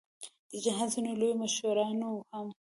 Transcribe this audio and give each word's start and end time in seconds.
د 0.51 0.53
جهاد 0.63 0.89
ځینو 0.93 1.11
لویو 1.19 1.39
مشرانو 1.43 2.09
هم. 2.31 2.47